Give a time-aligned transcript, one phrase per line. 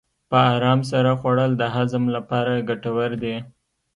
[0.29, 3.35] په ارام سره خوړل د هضم لپاره ګټور دي.